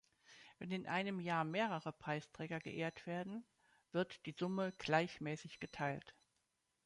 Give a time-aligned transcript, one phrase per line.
[0.57, 3.45] Wenn in einem Jahre mehrere Preisträger geehrt werden,
[3.91, 6.15] wird die Summe gleichmäßig geteilt.